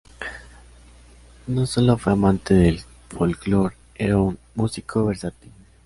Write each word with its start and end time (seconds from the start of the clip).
No 1.45 1.67
sólo 1.67 1.95
fue 1.95 2.13
amante 2.13 2.55
del 2.55 2.79
folclor, 3.09 3.75
era 3.93 4.17
un 4.17 4.39
músico 4.55 5.05
versátil. 5.05 5.51